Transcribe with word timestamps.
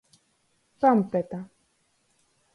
Kampeta. 0.81 1.39